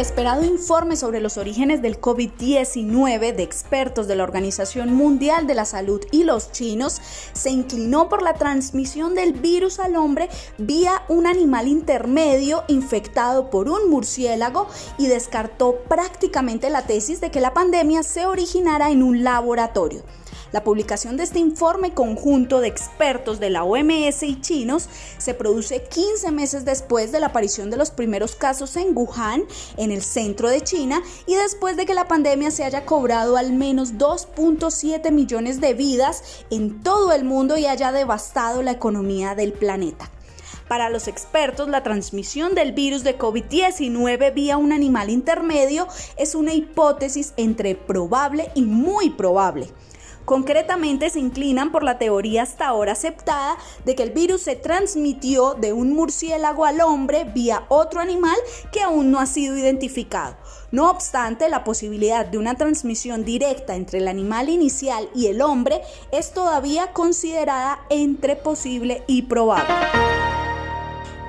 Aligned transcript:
Esperado 0.00 0.44
informe 0.44 0.96
sobre 0.96 1.20
los 1.20 1.36
orígenes 1.36 1.82
del 1.82 2.00
COVID-19 2.00 3.34
de 3.36 3.42
expertos 3.42 4.08
de 4.08 4.16
la 4.16 4.22
Organización 4.22 4.94
Mundial 4.94 5.46
de 5.46 5.54
la 5.54 5.66
Salud 5.66 6.00
y 6.10 6.24
los 6.24 6.52
chinos 6.52 7.02
se 7.34 7.50
inclinó 7.50 8.08
por 8.08 8.22
la 8.22 8.32
transmisión 8.32 9.14
del 9.14 9.34
virus 9.34 9.78
al 9.78 9.96
hombre 9.96 10.30
vía 10.56 11.02
un 11.08 11.26
animal 11.26 11.68
intermedio 11.68 12.64
infectado 12.68 13.50
por 13.50 13.68
un 13.68 13.90
murciélago 13.90 14.68
y 14.96 15.06
descartó 15.06 15.74
prácticamente 15.86 16.70
la 16.70 16.86
tesis 16.86 17.20
de 17.20 17.30
que 17.30 17.42
la 17.42 17.52
pandemia 17.52 18.02
se 18.02 18.24
originara 18.24 18.90
en 18.90 19.02
un 19.02 19.22
laboratorio. 19.22 20.02
La 20.52 20.64
publicación 20.64 21.16
de 21.16 21.22
este 21.22 21.38
informe 21.38 21.94
conjunto 21.94 22.60
de 22.60 22.66
expertos 22.66 23.38
de 23.38 23.50
la 23.50 23.62
OMS 23.62 24.24
y 24.24 24.40
chinos 24.40 24.88
se 25.18 25.32
produce 25.32 25.84
15 25.84 26.32
meses 26.32 26.64
después 26.64 27.12
de 27.12 27.20
la 27.20 27.26
aparición 27.26 27.70
de 27.70 27.76
los 27.76 27.92
primeros 27.92 28.34
casos 28.34 28.76
en 28.76 28.96
Wuhan, 28.96 29.44
en 29.76 29.92
el 29.92 30.02
centro 30.02 30.48
de 30.48 30.60
China, 30.60 31.02
y 31.26 31.36
después 31.36 31.76
de 31.76 31.86
que 31.86 31.94
la 31.94 32.08
pandemia 32.08 32.50
se 32.50 32.64
haya 32.64 32.84
cobrado 32.84 33.36
al 33.36 33.52
menos 33.52 33.94
2.7 33.94 35.12
millones 35.12 35.60
de 35.60 35.74
vidas 35.74 36.44
en 36.50 36.82
todo 36.82 37.12
el 37.12 37.24
mundo 37.24 37.56
y 37.56 37.66
haya 37.66 37.92
devastado 37.92 38.62
la 38.62 38.72
economía 38.72 39.36
del 39.36 39.52
planeta. 39.52 40.10
Para 40.66 40.88
los 40.88 41.08
expertos, 41.08 41.68
la 41.68 41.82
transmisión 41.82 42.54
del 42.54 42.72
virus 42.72 43.02
de 43.02 43.18
COVID-19 43.18 44.34
vía 44.34 44.56
un 44.56 44.72
animal 44.72 45.10
intermedio 45.10 45.88
es 46.16 46.34
una 46.34 46.54
hipótesis 46.54 47.34
entre 47.36 47.74
probable 47.74 48.50
y 48.54 48.62
muy 48.62 49.10
probable. 49.10 49.68
Concretamente 50.30 51.10
se 51.10 51.18
inclinan 51.18 51.72
por 51.72 51.82
la 51.82 51.98
teoría 51.98 52.44
hasta 52.44 52.68
ahora 52.68 52.92
aceptada 52.92 53.56
de 53.84 53.96
que 53.96 54.04
el 54.04 54.10
virus 54.10 54.42
se 54.42 54.54
transmitió 54.54 55.54
de 55.54 55.72
un 55.72 55.92
murciélago 55.92 56.66
al 56.66 56.82
hombre 56.82 57.24
vía 57.24 57.64
otro 57.66 58.00
animal 58.00 58.36
que 58.70 58.80
aún 58.80 59.10
no 59.10 59.18
ha 59.18 59.26
sido 59.26 59.58
identificado. 59.58 60.36
No 60.70 60.88
obstante, 60.88 61.48
la 61.48 61.64
posibilidad 61.64 62.24
de 62.24 62.38
una 62.38 62.54
transmisión 62.54 63.24
directa 63.24 63.74
entre 63.74 63.98
el 63.98 64.06
animal 64.06 64.48
inicial 64.50 65.08
y 65.16 65.26
el 65.26 65.42
hombre 65.42 65.80
es 66.12 66.32
todavía 66.32 66.92
considerada 66.92 67.80
entre 67.90 68.36
posible 68.36 69.02
y 69.08 69.22
probable. 69.22 70.19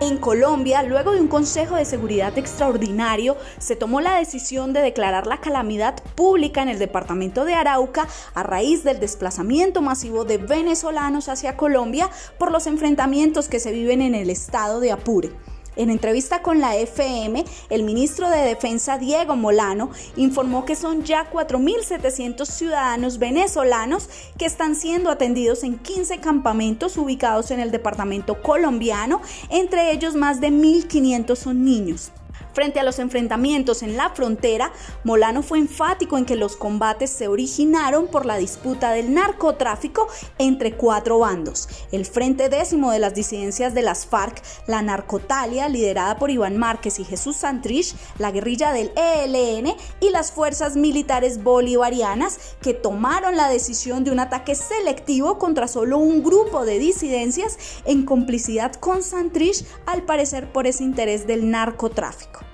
En 0.00 0.16
Colombia, 0.18 0.84
luego 0.84 1.10
de 1.10 1.20
un 1.20 1.26
Consejo 1.26 1.74
de 1.74 1.84
Seguridad 1.84 2.38
extraordinario, 2.38 3.36
se 3.58 3.74
tomó 3.74 4.00
la 4.00 4.16
decisión 4.16 4.72
de 4.72 4.80
declarar 4.80 5.26
la 5.26 5.40
calamidad 5.40 6.00
pública 6.14 6.62
en 6.62 6.68
el 6.68 6.78
departamento 6.78 7.44
de 7.44 7.54
Arauca 7.54 8.06
a 8.32 8.44
raíz 8.44 8.84
del 8.84 9.00
desplazamiento 9.00 9.82
masivo 9.82 10.24
de 10.24 10.38
venezolanos 10.38 11.28
hacia 11.28 11.56
Colombia 11.56 12.10
por 12.38 12.52
los 12.52 12.68
enfrentamientos 12.68 13.48
que 13.48 13.58
se 13.58 13.72
viven 13.72 14.00
en 14.00 14.14
el 14.14 14.30
estado 14.30 14.78
de 14.78 14.92
Apure. 14.92 15.32
En 15.78 15.90
entrevista 15.90 16.42
con 16.42 16.58
la 16.58 16.74
FM, 16.74 17.44
el 17.70 17.84
ministro 17.84 18.28
de 18.28 18.38
Defensa 18.38 18.98
Diego 18.98 19.36
Molano 19.36 19.90
informó 20.16 20.64
que 20.64 20.74
son 20.74 21.04
ya 21.04 21.30
4.700 21.30 22.46
ciudadanos 22.46 23.18
venezolanos 23.20 24.08
que 24.36 24.44
están 24.44 24.74
siendo 24.74 25.08
atendidos 25.08 25.62
en 25.62 25.78
15 25.78 26.18
campamentos 26.18 26.96
ubicados 26.96 27.52
en 27.52 27.60
el 27.60 27.70
departamento 27.70 28.42
colombiano, 28.42 29.22
entre 29.50 29.92
ellos 29.92 30.16
más 30.16 30.40
de 30.40 30.48
1.500 30.48 31.36
son 31.36 31.64
niños. 31.64 32.10
Frente 32.58 32.80
a 32.80 32.82
los 32.82 32.98
enfrentamientos 32.98 33.84
en 33.84 33.96
la 33.96 34.10
frontera, 34.10 34.72
Molano 35.04 35.44
fue 35.44 35.60
enfático 35.60 36.18
en 36.18 36.24
que 36.24 36.34
los 36.34 36.56
combates 36.56 37.08
se 37.08 37.28
originaron 37.28 38.08
por 38.08 38.26
la 38.26 38.36
disputa 38.36 38.90
del 38.90 39.14
narcotráfico 39.14 40.08
entre 40.38 40.72
cuatro 40.72 41.20
bandos. 41.20 41.68
El 41.92 42.04
Frente 42.04 42.48
Décimo 42.48 42.90
de 42.90 42.98
las 42.98 43.14
disidencias 43.14 43.74
de 43.74 43.82
las 43.82 44.06
FARC, 44.06 44.42
la 44.66 44.82
Narcotalia, 44.82 45.68
liderada 45.68 46.16
por 46.18 46.32
Iván 46.32 46.56
Márquez 46.56 46.98
y 46.98 47.04
Jesús 47.04 47.36
Santrich, 47.36 47.94
la 48.18 48.32
guerrilla 48.32 48.72
del 48.72 48.90
ELN 48.96 49.76
y 50.00 50.10
las 50.10 50.32
fuerzas 50.32 50.74
militares 50.74 51.44
bolivarianas 51.44 52.56
que 52.60 52.74
tomaron 52.74 53.36
la 53.36 53.48
decisión 53.48 54.02
de 54.02 54.10
un 54.10 54.18
ataque 54.18 54.56
selectivo 54.56 55.38
contra 55.38 55.68
solo 55.68 55.98
un 55.98 56.24
grupo 56.24 56.64
de 56.64 56.80
disidencias 56.80 57.56
en 57.84 58.04
complicidad 58.04 58.72
con 58.72 59.04
Santrich, 59.04 59.64
al 59.86 60.02
parecer 60.02 60.50
por 60.50 60.66
ese 60.66 60.82
interés 60.82 61.28
del 61.28 61.52
narcotráfico. 61.52 62.47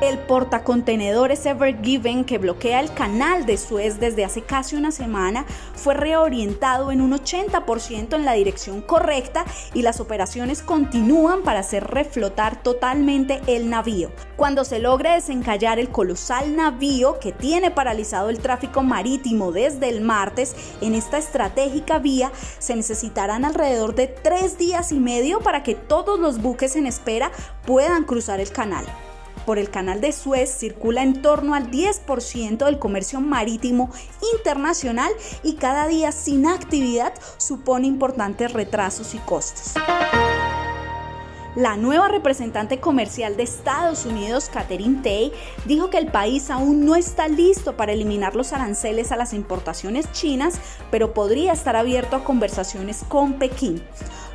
El 0.00 0.18
portacontenedores 0.18 1.44
Ever 1.44 1.82
Given 1.82 2.24
que 2.24 2.38
bloquea 2.38 2.80
el 2.80 2.90
canal 2.94 3.44
de 3.44 3.58
Suez 3.58 4.00
desde 4.00 4.24
hace 4.24 4.40
casi 4.40 4.74
una 4.74 4.92
semana 4.92 5.44
fue 5.74 5.92
reorientado 5.92 6.90
en 6.90 7.02
un 7.02 7.12
80% 7.12 8.14
en 8.14 8.24
la 8.24 8.32
dirección 8.32 8.80
correcta 8.80 9.44
y 9.74 9.82
las 9.82 10.00
operaciones 10.00 10.62
continúan 10.62 11.42
para 11.42 11.60
hacer 11.60 11.84
reflotar 11.84 12.62
totalmente 12.62 13.42
el 13.46 13.68
navío. 13.68 14.10
Cuando 14.36 14.64
se 14.64 14.78
logre 14.78 15.10
desencallar 15.10 15.78
el 15.78 15.90
colosal 15.90 16.56
navío 16.56 17.18
que 17.18 17.32
tiene 17.32 17.70
paralizado 17.70 18.30
el 18.30 18.38
tráfico 18.38 18.82
marítimo 18.82 19.52
desde 19.52 19.90
el 19.90 20.00
martes 20.00 20.56
en 20.80 20.94
esta 20.94 21.18
estratégica 21.18 21.98
vía, 21.98 22.32
se 22.58 22.74
necesitarán 22.74 23.44
alrededor 23.44 23.94
de 23.94 24.06
tres 24.06 24.56
días 24.56 24.92
y 24.92 24.98
medio 24.98 25.40
para 25.40 25.62
que 25.62 25.74
todos 25.74 26.18
los 26.18 26.40
buques 26.40 26.74
en 26.74 26.86
espera 26.86 27.30
puedan 27.66 28.04
cruzar 28.04 28.40
el 28.40 28.50
canal 28.50 28.86
por 29.50 29.58
el 29.58 29.68
canal 29.68 30.00
de 30.00 30.12
Suez 30.12 30.48
circula 30.48 31.02
en 31.02 31.22
torno 31.22 31.56
al 31.56 31.72
10% 31.72 32.66
del 32.66 32.78
comercio 32.78 33.20
marítimo 33.20 33.90
internacional 34.36 35.10
y 35.42 35.54
cada 35.54 35.88
día 35.88 36.12
sin 36.12 36.46
actividad 36.46 37.12
supone 37.36 37.88
importantes 37.88 38.52
retrasos 38.52 39.12
y 39.16 39.18
costos. 39.18 39.74
La 41.56 41.76
nueva 41.76 42.06
representante 42.06 42.78
comercial 42.78 43.36
de 43.36 43.42
Estados 43.42 44.06
Unidos, 44.06 44.48
Catherine 44.52 45.02
Tay, 45.02 45.32
dijo 45.64 45.90
que 45.90 45.98
el 45.98 46.12
país 46.12 46.48
aún 46.48 46.84
no 46.86 46.94
está 46.94 47.26
listo 47.26 47.76
para 47.76 47.90
eliminar 47.90 48.36
los 48.36 48.52
aranceles 48.52 49.10
a 49.10 49.16
las 49.16 49.32
importaciones 49.32 50.12
chinas, 50.12 50.60
pero 50.92 51.12
podría 51.12 51.52
estar 51.54 51.74
abierto 51.74 52.14
a 52.14 52.22
conversaciones 52.22 53.02
con 53.08 53.32
Pekín. 53.40 53.82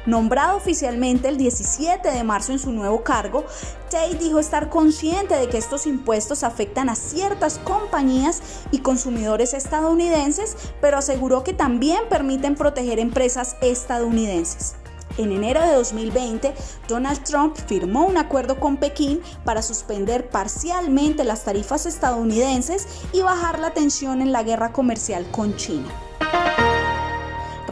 Nombrado 0.06 0.56
oficialmente 0.56 1.30
el 1.30 1.38
17 1.38 2.12
de 2.12 2.24
marzo 2.24 2.52
en 2.52 2.60
su 2.60 2.72
nuevo 2.72 3.04
cargo, 3.04 3.46
Tate 3.90 4.16
dijo 4.16 4.38
estar 4.38 4.70
consciente 4.70 5.36
de 5.36 5.50
que 5.50 5.58
estos 5.58 5.88
impuestos 5.88 6.44
afectan 6.44 6.90
a 6.90 6.96
ciertas 6.96 7.58
compañías 7.58 8.42
y 8.72 8.80
consumidores 8.80 9.56
estadounidenses, 9.56 10.56
pero 10.80 10.98
aseguró 10.98 11.44
que 11.44 11.54
también 11.54 12.02
permiten 12.08 12.56
proteger 12.56 13.00
empresas 13.00 13.56
estadounidenses. 13.62 14.76
En 15.18 15.32
enero 15.32 15.62
de 15.62 15.74
2020, 15.74 16.54
Donald 16.88 17.24
Trump 17.24 17.56
firmó 17.68 18.06
un 18.06 18.18
acuerdo 18.18 18.60
con 18.60 18.78
Pekín 18.78 19.22
para 19.44 19.62
suspender 19.62 20.30
parcialmente 20.30 21.24
las 21.24 21.46
tarifas 21.46 21.86
estadounidenses 21.86 22.88
y 23.14 23.22
bajar 23.22 23.60
la 23.60 23.74
tensión 23.74 24.22
en 24.22 24.34
la 24.34 24.44
guerra 24.44 24.72
comercial 24.74 25.26
con 25.32 25.56
China. 25.56 25.88